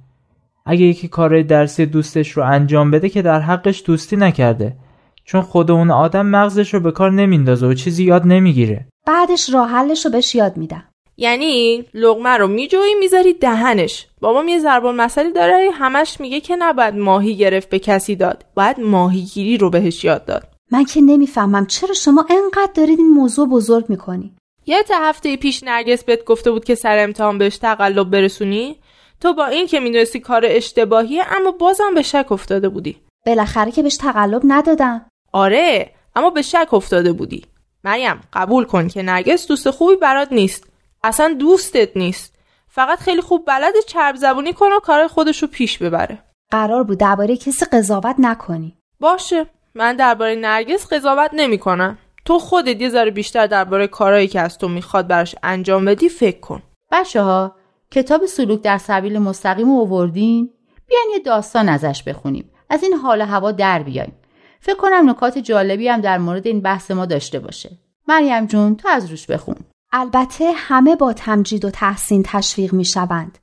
اگه 0.66 0.84
یکی 0.84 1.08
کارهای 1.08 1.42
درسی 1.42 1.86
دوستش 1.86 2.30
رو 2.30 2.44
انجام 2.44 2.90
بده 2.90 3.08
که 3.08 3.22
در 3.22 3.40
حقش 3.40 3.82
دوستی 3.86 4.16
نکرده. 4.16 4.76
چون 5.24 5.40
خود 5.40 5.70
اون 5.70 5.90
آدم 5.90 6.26
مغزش 6.26 6.74
رو 6.74 6.80
به 6.80 6.92
کار 6.92 7.12
نمیندازه 7.12 7.66
و 7.66 7.74
چیزی 7.74 8.04
یاد 8.04 8.26
نمی‌گیره. 8.26 8.86
بعدش 9.06 9.54
راه 9.54 9.70
حلش 9.70 10.04
رو 10.04 10.10
بهش 10.10 10.34
یاد 10.34 10.56
میدم. 10.56 10.84
یعنی 11.16 11.84
لغمه 11.94 12.30
رو 12.30 12.46
میجویی 12.46 12.94
می‌ذاری 12.94 13.32
دهنش. 13.32 14.06
بابام 14.20 14.48
یه 14.48 14.58
ضربان 14.58 14.96
مسئله 14.96 15.30
داره 15.30 15.70
همش 15.72 16.20
میگه 16.20 16.40
که 16.40 16.56
نباید 16.56 16.94
ماهی 16.94 17.36
گرفت 17.36 17.68
به 17.68 17.78
کسی 17.78 18.16
داد 18.16 18.44
باید 18.54 18.80
ماهیگیری 18.80 19.58
رو 19.58 19.70
بهش 19.70 20.04
یاد 20.04 20.24
داد. 20.24 20.48
من 20.70 20.84
که 20.84 21.00
نمی‌فهمم 21.00 21.66
چرا 21.66 21.94
شما 21.94 22.26
انقدر 22.30 22.72
دارید 22.74 22.98
این 22.98 23.10
موضوع 23.10 23.48
بزرگ 23.48 23.84
می‌کنی؟ 23.88 24.32
یه 24.66 24.82
تا 24.82 24.94
هفته 24.98 25.36
پیش 25.36 25.62
نرگس 25.62 26.04
بهت 26.04 26.24
گفته 26.24 26.50
بود 26.50 26.64
که 26.64 26.74
سر 26.74 26.98
امتحان 26.98 27.38
بهش 27.38 27.56
تقلب 27.56 28.10
برسونی؟ 28.10 28.76
تو 29.20 29.34
با 29.34 29.46
این 29.46 29.66
که 29.66 29.80
می‌دونستی 29.80 30.20
کار 30.20 30.42
اشتباهیه 30.46 31.22
اما 31.36 31.50
بازم 31.50 31.94
به 31.94 32.02
شک 32.02 32.32
افتاده 32.32 32.68
بودی. 32.68 32.96
بالاخره 33.26 33.70
که 33.70 33.82
بهش 33.82 33.96
تقلب 33.96 34.42
ندادم. 34.44 35.06
آره 35.32 35.90
اما 36.16 36.30
به 36.30 36.42
شک 36.42 36.68
افتاده 36.74 37.12
بودی. 37.12 37.44
مریم 37.84 38.20
قبول 38.32 38.64
کن 38.64 38.88
که 38.88 39.02
نرگس 39.02 39.46
دوست 39.46 39.70
خوبی 39.70 39.96
برات 39.96 40.32
نیست. 40.32 40.75
اصلا 41.06 41.36
دوستت 41.38 41.96
نیست. 41.96 42.38
فقط 42.68 42.98
خیلی 42.98 43.20
خوب 43.20 43.44
بلد 43.46 43.74
چرب 43.86 44.16
زبونی 44.16 44.52
کنه 44.52 44.76
و 44.76 44.80
کار 44.80 45.06
خودش 45.06 45.42
رو 45.42 45.48
پیش 45.48 45.78
ببره. 45.78 46.18
قرار 46.50 46.84
بود 46.84 46.98
درباره 46.98 47.36
کسی 47.36 47.64
قضاوت 47.64 48.14
نکنی. 48.18 48.76
باشه. 49.00 49.46
من 49.74 49.96
درباره 49.96 50.34
نرگس 50.34 50.92
قضاوت 50.92 51.30
نمی‌کنم. 51.32 51.98
تو 52.24 52.38
خودت 52.38 52.80
یه 52.80 52.88
ذره 52.88 53.10
بیشتر 53.10 53.46
درباره 53.46 53.86
کارهایی 53.86 54.28
که 54.28 54.40
از 54.40 54.58
تو 54.58 54.68
می‌خواد 54.68 55.06
براش 55.06 55.34
انجام 55.42 55.84
بدی 55.84 56.08
فکر 56.08 56.40
کن. 56.40 56.62
بچه 56.92 57.22
ها 57.22 57.56
کتاب 57.90 58.26
سلوک 58.26 58.62
در 58.62 58.78
سبیل 58.78 59.18
مستقیم 59.18 59.66
رو 59.66 59.80
آوردین؟ 59.80 60.50
بیاین 60.88 61.08
یه 61.12 61.18
داستان 61.18 61.68
ازش 61.68 62.02
بخونیم. 62.02 62.50
از 62.70 62.82
این 62.82 62.92
حال 62.92 63.22
هوا 63.22 63.52
در 63.52 63.82
بیایم 63.82 64.12
فکر 64.60 64.76
کنم 64.76 65.10
نکات 65.10 65.38
جالبی 65.38 65.88
هم 65.88 66.00
در 66.00 66.18
مورد 66.18 66.46
این 66.46 66.60
بحث 66.60 66.90
ما 66.90 67.06
داشته 67.06 67.38
باشه. 67.38 67.70
مریم 68.08 68.46
جون 68.46 68.76
تو 68.76 68.88
از 68.88 69.10
روش 69.10 69.26
بخون. 69.26 69.56
البته 69.92 70.52
همه 70.56 70.96
با 70.96 71.12
تمجید 71.12 71.64
و 71.64 71.70
تحسین 71.70 72.22
تشویق 72.26 72.72
می 72.72 72.84
شوند 72.84 73.38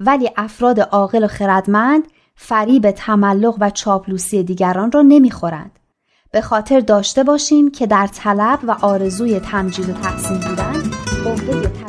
ولی 0.00 0.30
افراد 0.36 0.80
عاقل 0.80 1.24
و 1.24 1.28
خردمند 1.28 2.08
فریب 2.34 2.90
تملق 2.90 3.56
و 3.60 3.70
چاپلوسی 3.70 4.42
دیگران 4.42 4.92
را 4.92 5.02
نمی‌خورند. 5.02 5.78
به 6.30 6.40
خاطر 6.40 6.80
داشته 6.80 7.24
باشیم 7.24 7.70
که 7.70 7.86
در 7.86 8.06
طلب 8.06 8.58
و 8.62 8.76
آرزوی 8.80 9.40
تمجید 9.40 9.88
و 9.88 9.92
تحسین 9.92 10.40
بودن 10.40 10.82
قوه 11.24 11.85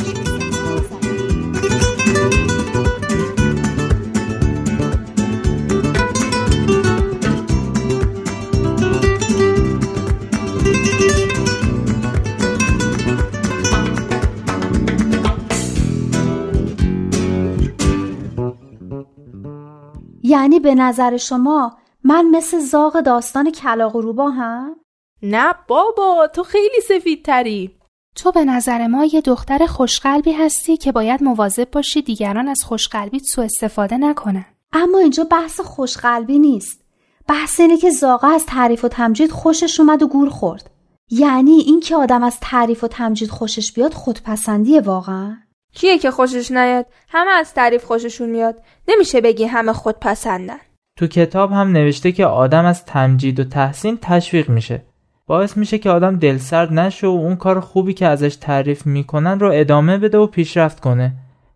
یعنی 20.27 20.59
به 20.59 20.75
نظر 20.75 21.17
شما 21.17 21.77
من 22.03 22.25
مثل 22.25 22.59
زاغ 22.59 22.99
داستان 22.99 23.51
کلاق 23.51 23.95
و 23.95 24.01
روبا 24.01 24.29
هم؟ 24.29 24.75
نه 25.23 25.53
بابا 25.67 26.27
تو 26.27 26.43
خیلی 26.43 26.81
سفید 26.87 27.25
تری 27.25 27.77
تو 28.15 28.31
به 28.31 28.45
نظر 28.45 28.87
ما 28.87 29.05
یه 29.05 29.21
دختر 29.21 29.65
خوشقلبی 29.65 30.31
هستی 30.31 30.77
که 30.77 30.91
باید 30.91 31.23
مواظب 31.23 31.71
باشی 31.71 32.01
دیگران 32.01 32.47
از 32.47 32.59
خوشقلبیت 32.65 33.23
سوء 33.23 33.45
استفاده 33.45 33.97
نکنن. 33.97 34.45
اما 34.73 34.99
اینجا 34.99 35.23
بحث 35.23 35.59
خوشقلبی 35.59 36.39
نیست. 36.39 36.81
بحث 37.27 37.59
اینه 37.59 37.77
که 37.77 37.89
زاغا 37.89 38.27
از 38.27 38.45
تعریف 38.45 38.85
و 38.85 38.87
تمجید 38.87 39.31
خوشش 39.31 39.79
اومد 39.79 40.03
و 40.03 40.07
گول 40.07 40.29
خورد. 40.29 40.69
یعنی 41.09 41.51
اینکه 41.51 41.95
آدم 41.95 42.23
از 42.23 42.39
تعریف 42.41 42.83
و 42.83 42.87
تمجید 42.87 43.29
خوشش 43.29 43.71
بیاد 43.71 43.93
خودپسندیه 43.93 44.81
واقعا؟ 44.81 45.37
کیه 45.73 45.97
که 45.97 46.11
خوشش 46.11 46.51
نیاد؟ 46.51 46.85
همه 47.09 47.31
از 47.31 47.53
تعریف 47.53 47.83
خوششون 47.83 48.29
میاد. 48.29 48.61
نمیشه 48.87 49.21
بگی 49.21 49.45
همه 49.45 49.73
خودپسندن. 49.73 50.57
تو 50.97 51.07
کتاب 51.07 51.51
هم 51.51 51.71
نوشته 51.71 52.11
که 52.11 52.25
آدم 52.25 52.65
از 52.65 52.85
تمجید 52.85 53.39
و 53.39 53.43
تحسین 53.43 53.97
تشویق 54.01 54.49
میشه. 54.49 54.83
باعث 55.27 55.57
میشه 55.57 55.77
که 55.77 55.89
آدم 55.89 56.19
دلسرد 56.19 56.73
نشه 56.73 57.07
و 57.07 57.09
اون 57.09 57.35
کار 57.35 57.59
خوبی 57.59 57.93
که 57.93 58.07
ازش 58.07 58.35
تعریف 58.35 58.85
می‌کنن 58.85 59.39
رو 59.39 59.51
ادامه 59.53 59.97
بده 59.97 60.17
و 60.17 60.27
پیشرفت 60.27 60.79
کنه. 60.79 61.13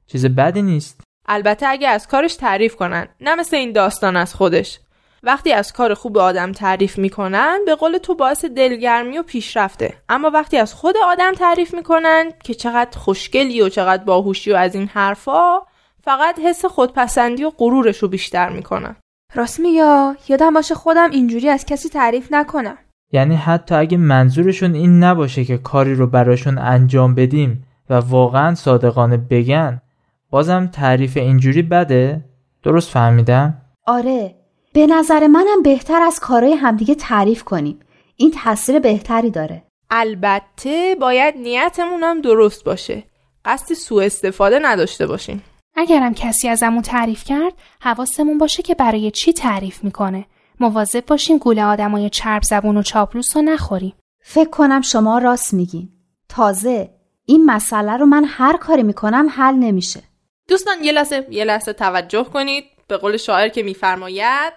چیز 0.08 0.26
بدی 0.26 0.62
نیست. 0.62 1.02
البته 1.28 1.66
اگه 1.68 1.88
از 1.88 2.08
کارش 2.08 2.36
تعریف 2.36 2.76
کنن 2.76 3.08
نه 3.22 3.36
مثل 3.36 3.56
این 3.56 3.72
داستان 3.72 4.16
از 4.16 4.34
خودش 4.34 4.80
وقتی 5.24 5.54
از 5.54 5.74
کار 5.74 5.94
خوب 5.94 6.18
آدم 6.18 6.52
تعریف 6.52 6.98
می‌کنن 6.98 7.60
به 7.66 7.76
قول 7.76 7.98
تو 7.98 8.16
باعث 8.16 8.46
دلگرمی 8.46 9.18
و 9.18 9.24
پیشرفته 9.24 9.94
اما 10.10 10.30
وقتی 10.30 10.58
از 10.58 10.74
خود 10.74 10.96
آدم 11.06 11.34
تعریف 11.34 11.74
می‌کنن 11.74 12.32
که 12.44 12.54
چقدر 12.54 12.98
خوشگلی 12.98 13.62
و 13.62 13.70
چقدر 13.70 14.04
باهوشی 14.04 14.52
و 14.52 14.56
از 14.56 14.76
این 14.76 14.88
حرفا 14.88 15.60
فقط 16.04 16.40
حس 16.40 16.66
خودپسندی 16.66 17.44
و 17.44 17.52
غرورش 17.58 17.98
رو 17.98 18.08
بیشتر 18.08 18.50
می‌کنن 18.50 18.96
راست 19.34 19.60
میگه 19.60 20.16
یادم 20.28 20.54
باشه 20.54 20.76
خودم 20.76 21.12
اینجوری 21.12 21.50
از 21.50 21.66
کسی 21.66 21.90
تعریف 21.90 22.28
نکنم 22.32 22.78
یعنی 23.14 23.36
حتی 23.36 23.76
اگه 23.76 23.98
منظورشون 23.98 24.74
این 24.74 25.04
نباشه 25.04 25.46
که 25.46 25.58
کاری 25.58 25.96
رو 25.96 26.08
براشون 26.08 26.58
انجام 26.58 27.16
بدیم 27.16 27.66
و 27.90 27.94
واقعا 27.94 28.56
صادقانه 28.56 29.18
بگن 29.18 29.82
بازم 30.30 30.68
تعریف 30.68 31.18
اینجوری 31.18 31.62
بده؟ 31.62 32.26
درست 32.64 32.90
فهمیدم؟ 32.90 33.62
آره 33.88 34.41
به 34.74 34.88
نظر 34.88 35.28
منم 35.28 35.62
بهتر 35.64 36.02
از 36.02 36.20
کارهای 36.20 36.54
همدیگه 36.54 36.96
تعریف 36.96 37.44
کنیم. 37.44 37.80
این 38.16 38.32
تاثیر 38.32 38.80
بهتری 38.80 39.30
داره. 39.30 39.64
البته 39.90 40.96
باید 41.02 41.38
نیتمون 41.38 42.04
هم 42.04 42.22
درست 42.22 42.64
باشه. 42.64 43.04
قصد 43.46 43.74
سوء 43.74 44.04
استفاده 44.04 44.60
نداشته 44.60 45.08
باشیم. 45.08 45.44
اگرم 45.76 46.14
کسی 46.14 46.50
ازمون 46.50 46.82
تعریف 46.82 47.24
کرد 47.24 47.54
حواسمون 47.82 48.38
باشه 48.38 48.64
که 48.64 48.76
برای 48.76 49.12
چی 49.12 49.34
تعریف 49.34 49.84
می‌کنه. 49.84 50.26
مواظب 50.60 51.06
باشیم 51.06 51.38
گوله 51.38 51.64
آدمای 51.64 52.10
چرب 52.10 52.44
زبون 52.44 52.78
و 52.78 52.84
چاپلوس 52.84 53.36
رو 53.36 53.42
نخوریم. 53.42 53.94
فکر 54.24 54.50
کنم 54.50 54.82
شما 54.82 55.18
راست 55.18 55.54
میگین. 55.54 55.90
تازه 56.30 56.90
این 57.26 57.46
مسئله 57.46 57.98
رو 57.98 58.06
من 58.06 58.26
هر 58.28 58.58
کاری 58.58 58.84
می‌کنم 58.84 59.28
حل 59.32 59.56
نمیشه. 59.56 60.04
دوستان 60.48 60.84
یه 60.84 60.92
لحظه 60.92 61.28
یه 61.30 61.44
لحظه 61.44 61.74
توجه 61.74 62.24
کنید. 62.24 62.64
به 62.92 62.98
قول 62.98 63.18
شاعر 63.18 63.50
که 63.50 63.64
میفرماید 63.64 64.54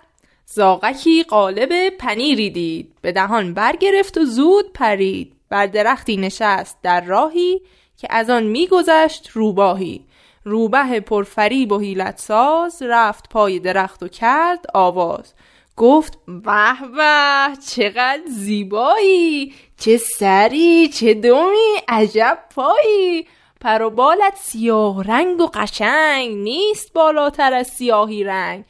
زاغکی 0.46 1.22
قالب 1.22 1.88
پنیری 1.88 2.50
دید 2.50 2.92
به 3.02 3.12
دهان 3.12 3.54
برگرفت 3.54 4.18
و 4.18 4.24
زود 4.24 4.72
پرید. 4.72 5.32
بر 5.48 5.66
درختی 5.66 6.16
نشست 6.16 6.78
در 6.82 7.00
راهی 7.00 7.60
که 7.96 8.08
از 8.10 8.30
آن 8.30 8.42
میگذشت 8.42 9.30
روباهی. 9.32 10.04
روبه 10.44 11.00
پرفریب 11.00 11.72
و 11.72 11.78
حیلت 11.78 12.18
ساز 12.18 12.82
رفت 12.82 13.28
پای 13.28 13.58
درخت 13.58 14.02
و 14.02 14.08
کرد 14.08 14.64
آواز. 14.74 15.34
گفت 15.76 16.18
به 16.26 16.74
به 16.96 17.56
چقدر 17.68 18.22
زیبایی! 18.26 19.54
چه 19.78 19.96
سری 19.96 20.88
چه 20.88 21.14
دومی 21.14 21.76
عجب 21.88 22.38
پایی! 22.54 23.26
پر 23.64 23.82
و 23.82 23.90
بالت 23.90 24.36
سیاه 24.36 25.02
رنگ 25.02 25.40
و 25.40 25.46
قشنگ 25.54 26.36
نیست 26.36 26.92
بالاتر 26.92 27.52
از 27.52 27.66
سیاهی 27.66 28.24
رنگ. 28.24 28.64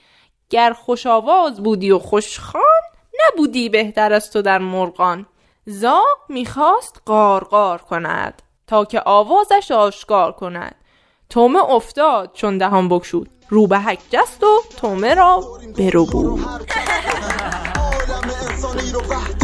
گر 0.51 0.73
خوش 0.73 1.07
آواز 1.07 1.63
بودی 1.63 1.91
و 1.91 1.99
خوشخان 1.99 2.63
نبودی 3.21 3.69
بهتر 3.69 4.13
از 4.13 4.31
تو 4.31 4.43
در 4.43 4.59
مرغان. 4.59 5.27
زاغ 5.67 6.19
می‌خواست 6.29 7.03
قارقار 7.07 7.79
کند 7.79 8.43
تا 8.67 8.85
که 8.85 9.03
آوازش 9.05 9.71
آشکار 9.71 10.33
کند. 10.33 10.75
تومه 11.31 11.71
افتاد 11.71 12.31
چون 12.33 12.59
دهان 12.59 12.89
بکشود 12.89 13.31
روبهک 13.49 13.99
جست 14.11 14.45
و 14.45 14.63
تومه 14.77 15.15
را 15.15 15.45
برو 15.79 16.07
بود 16.07 16.41